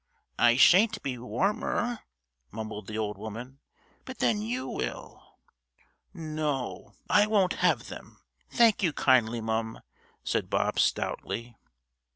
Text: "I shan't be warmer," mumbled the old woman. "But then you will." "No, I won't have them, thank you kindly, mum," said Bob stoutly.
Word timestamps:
"I 0.39 0.55
shan't 0.55 1.03
be 1.03 1.19
warmer," 1.19 1.99
mumbled 2.49 2.87
the 2.87 2.97
old 2.97 3.19
woman. 3.19 3.59
"But 4.03 4.17
then 4.17 4.41
you 4.41 4.67
will." 4.67 5.37
"No, 6.11 6.95
I 7.07 7.27
won't 7.27 7.53
have 7.61 7.87
them, 7.89 8.17
thank 8.49 8.81
you 8.81 8.93
kindly, 8.93 9.41
mum," 9.41 9.81
said 10.23 10.49
Bob 10.49 10.79
stoutly. 10.79 11.55